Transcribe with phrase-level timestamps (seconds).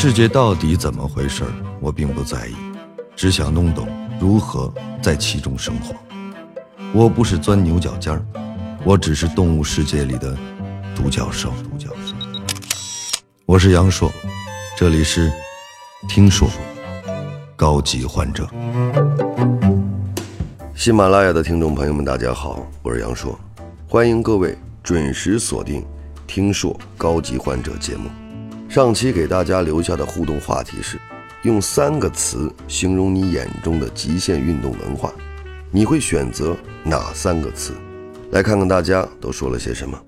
[0.00, 1.42] 世界到底怎么回事
[1.80, 2.54] 我并不在意，
[3.16, 3.88] 只想弄懂
[4.20, 5.92] 如何在其中生活。
[6.92, 8.24] 我不是钻牛角尖儿，
[8.84, 10.38] 我只是动物世界里的
[10.94, 11.52] 独角兽。
[11.68, 12.14] 独角兽。
[13.44, 14.08] 我是杨硕，
[14.76, 15.32] 这里是
[16.08, 16.48] 听说
[17.56, 18.48] 高级患者。
[20.76, 23.36] 喜马拉雅的听众朋友们，大家好，我是杨硕，
[23.88, 25.82] 欢迎各位准时锁定
[26.28, 28.08] 《听说高级患者》节目。
[28.68, 30.98] 上期给大家留下的互动话题是：
[31.42, 35.10] 用三个词形容你眼中的极限运动文化，
[35.70, 36.54] 你会选择
[36.84, 37.72] 哪三个词？
[38.30, 39.98] 来看看大家都说了些什么。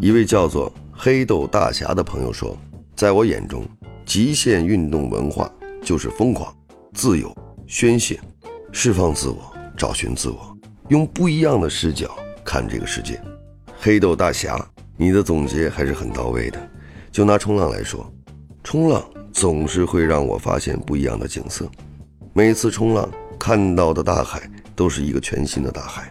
[0.00, 2.56] 一位叫做黑豆大侠的朋友说
[2.96, 3.68] ：“在我眼中，
[4.06, 5.50] 极限运动文化
[5.82, 6.50] 就是疯狂、
[6.94, 7.30] 自由、
[7.66, 8.18] 宣泄、
[8.72, 10.56] 释放自我、找寻自我，
[10.88, 13.20] 用不一样的视角看这个世界。”
[13.78, 14.58] 黑豆大侠，
[14.96, 16.70] 你的总结还是很到位的。
[17.10, 18.12] 就拿冲浪来说，
[18.62, 19.02] 冲浪
[19.32, 21.68] 总是会让我发现不一样的景色。
[22.32, 24.42] 每次冲浪看到的大海
[24.74, 26.10] 都是一个全新的大海，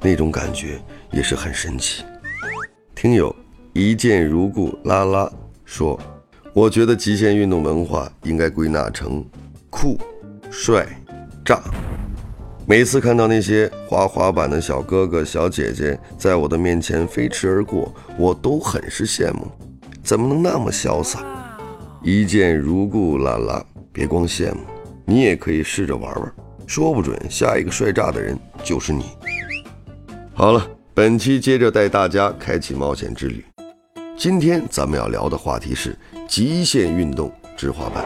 [0.00, 2.04] 那种感觉也是很神奇。
[2.94, 3.34] 听友
[3.72, 5.28] 一见如故拉拉
[5.64, 5.98] 说
[6.54, 9.24] ：“我觉得极限运动文化应该归纳成
[9.68, 9.98] 酷、
[10.50, 10.86] 帅、
[11.44, 11.60] 炸。
[12.66, 19.50] 每次看到那些滑滑板的小哥哥小姐姐在我的面前飞驰而过，我都很是羡慕。”
[20.04, 21.24] 怎么能那么潇洒？
[22.02, 23.64] 一见如故，啦啦！
[23.90, 24.60] 别光羡慕，
[25.06, 26.34] 你也可以试着玩玩，
[26.66, 29.06] 说不准下一个帅炸的人就是你。
[30.34, 33.42] 好了，本期接着带大家开启冒险之旅。
[34.14, 35.96] 今天咱们要聊的话题是
[36.28, 38.04] 极限运动之滑板。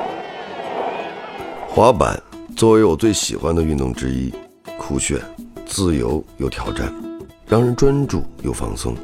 [1.68, 2.16] 滑板
[2.54, 4.32] 作为我最喜欢的运动之一，
[4.78, 5.18] 酷炫、
[5.66, 6.94] 自由又挑战，
[7.48, 8.94] 让人专注又放松。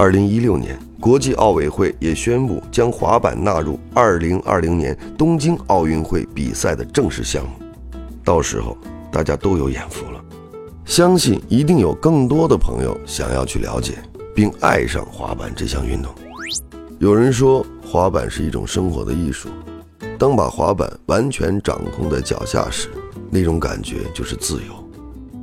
[0.00, 7.50] 二零一六年，国际奥委会也宣布将滑板纳入二零二零年东京奥运会比赛的正式项目。
[8.22, 8.78] 到时候
[9.10, 10.24] 大家都有眼福了，
[10.84, 13.94] 相信一定有更多的朋友想要去了解
[14.32, 16.14] 并爱上滑板这项运动。
[17.00, 19.48] 有人说，滑板是一种生活的艺术。
[20.16, 22.88] 当把滑板完全掌控在脚下时，
[23.30, 24.72] 那种感觉就是自由。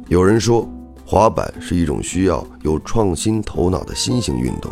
[0.08, 0.66] 有人说。
[1.08, 4.72] 滑板是一种需要有创新头脑的新型运动，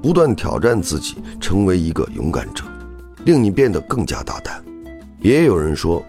[0.00, 2.62] 不断挑战自己，成为一个勇敢者，
[3.24, 4.64] 令你变得更加大胆。
[5.18, 6.00] 也有人说，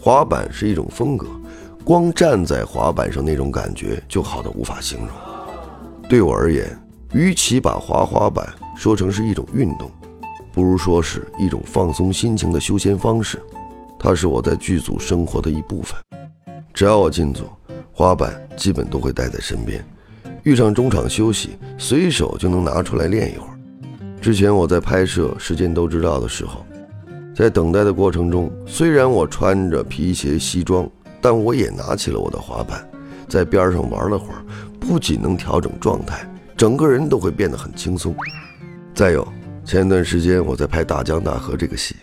[0.00, 1.28] 滑板是一种风格，
[1.84, 5.08] 光站在滑板上那种感觉就好的无法形容。
[6.08, 6.76] 对我而言，
[7.12, 8.44] 与其把滑滑板
[8.76, 9.88] 说成是一种运动，
[10.52, 13.40] 不如说是一种放松心情的休闲方式。
[14.00, 15.96] 它是我在剧组生活的一部分，
[16.74, 17.44] 只要我进组。
[17.98, 19.82] 滑板基本都会带在身边，
[20.42, 23.58] 遇上中场休息，随手就能拿出来练一会儿。
[24.20, 26.62] 之前我在拍摄《时间都知道》的时候，
[27.34, 30.86] 在等待的过程中，虽然我穿着皮鞋西装，
[31.22, 32.86] 但我也拿起了我的滑板，
[33.28, 34.44] 在边上玩了会儿，
[34.78, 38.14] 不仅能调整状态，整个人都会变得很轻松。
[38.94, 39.26] 再有，
[39.64, 41.96] 前段时间我在拍《大江大河》这个戏，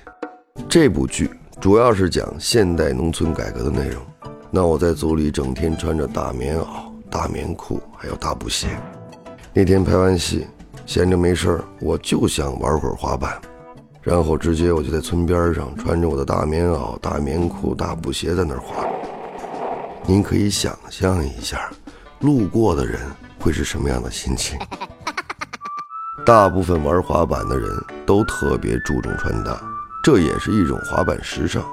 [0.67, 1.29] 这部剧
[1.61, 4.01] 主要是讲现代农村改革的内容。
[4.55, 6.65] 那我在组里整天穿着大棉袄、
[7.09, 8.67] 大棉裤，还有大布鞋。
[9.51, 10.45] 那天拍完戏，
[10.85, 13.41] 闲着没事儿，我就想玩会儿滑板，
[14.03, 18.85] 然后直接我就在村边上穿着我的大棉袄、大棉裤、大布鞋在那儿滑。
[20.05, 21.71] 您可以想象一下，
[22.19, 22.99] 路过的人
[23.39, 24.55] 会是什么样的心情？
[26.23, 27.71] 大部分玩滑板的人
[28.05, 29.59] 都特别注重穿搭，
[30.03, 31.63] 这也是一种滑板时尚，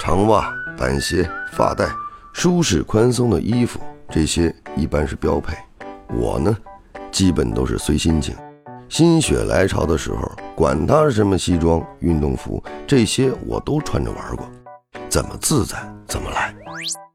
[0.00, 1.86] 长袜、板鞋、发带。
[2.38, 3.80] 舒适宽松的衣服，
[4.10, 5.56] 这些一般是标配。
[6.14, 6.54] 我呢，
[7.10, 8.36] 基本都是随心情。
[8.90, 14.46] 心血来潮的时候，管它什么西装、运动服，这些我都穿着玩过。
[15.08, 16.54] 怎么自在怎么来。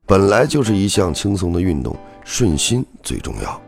[0.08, 1.96] 本来就是一项轻松的运动，
[2.26, 3.62] 顺心最重要。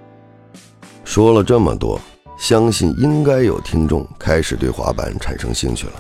[1.06, 2.02] 说了这么多，
[2.36, 5.94] 相信应该有听众开始对滑板产生兴趣了。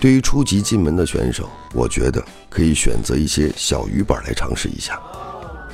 [0.00, 5.00] 对于初级进门的选手，我觉得可以选择一些小鱼板来尝试一下。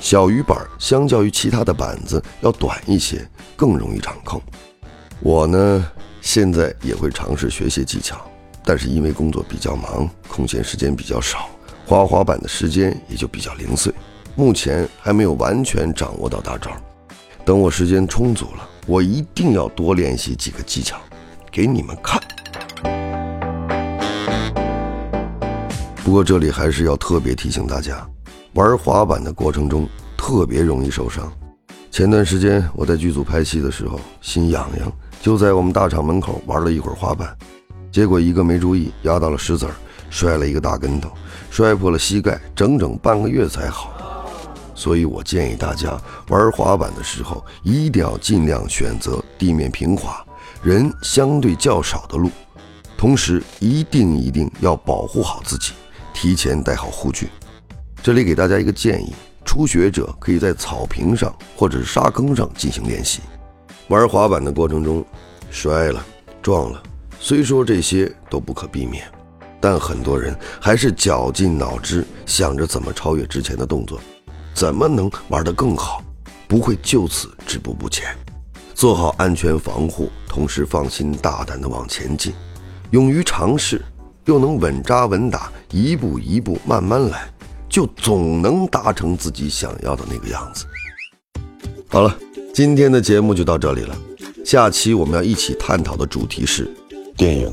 [0.00, 4.41] 小鱼板相较于其他的板子要短一些，更容易掌控。
[5.21, 5.87] 我呢，
[6.23, 8.19] 现在也会尝试学些技巧，
[8.65, 11.50] 但是因为工作比较忙，空闲时间比较少，
[11.87, 13.93] 滑滑板的时间也就比较零碎，
[14.35, 16.70] 目前还没有完全掌握到大招。
[17.44, 20.99] 等我时间充足了，我一定要多练习几个技巧，
[21.53, 22.19] 给你们看。
[26.05, 28.06] 不过这里还是要特别提醒大家，
[28.53, 31.33] 玩滑板的过程中特别容易受伤。
[31.91, 34.93] 前段时间我在剧组拍戏的时候，心痒痒，
[35.23, 37.35] 就在我们大厂门口玩了一会儿滑板，
[37.91, 39.73] 结果一个没注意压到了石子儿，
[40.11, 41.11] 摔了一个大跟头，
[41.51, 43.91] 摔破了膝盖，整整半个月才好。
[44.75, 45.99] 所以我建议大家
[46.29, 50.23] 玩滑板的时候，一定要尽量选择地面平滑、
[50.62, 52.31] 人相对较少的路，
[52.95, 55.73] 同时一定一定要保护好自己，
[56.14, 57.28] 提前带好护具。
[58.02, 59.12] 这里给大家一个建议：
[59.44, 63.20] 初学者可以在草坪上或者是沙坑上进行练习。
[63.88, 65.05] 玩滑板的过程中，
[65.50, 66.02] 摔了、
[66.40, 66.82] 撞了。
[67.20, 69.05] 虽说这些都不可避免，
[69.61, 74.00] 但很多人还是绞尽脑汁想着怎么超越之前的动作，
[74.55, 76.02] 怎么能玩得更好，
[76.46, 78.14] 不会就此止步不前。
[78.75, 82.34] 做好安全防护，同时放心大胆地往前进，
[82.90, 83.82] 勇于尝试，
[84.25, 87.28] 又能稳扎稳打，一步一步慢慢来，
[87.69, 90.64] 就总能达成自己想要的那个样子。
[91.88, 92.16] 好了，
[92.52, 93.96] 今天的节目就到这里了，
[94.44, 96.70] 下期我们要一起探讨的主题是。
[97.16, 97.49] 电影，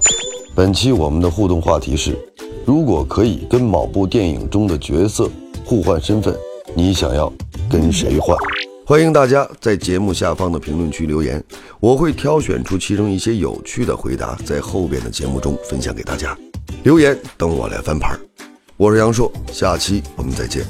[0.55, 2.17] 本期我们的互动话题是：
[2.65, 5.29] 如果可以跟某部电影中的角色
[5.63, 6.35] 互换身份，
[6.75, 7.31] 你想要
[7.69, 8.35] 跟谁换？
[8.83, 11.41] 欢迎大家在节目下方的评论区留言，
[11.79, 16.35] 我会挑选出其中一些有趣的回答，在后边的节目中分享给大家。
[16.83, 18.15] 留言等我来翻牌。
[18.77, 20.65] 我是杨硕，下期我们再见。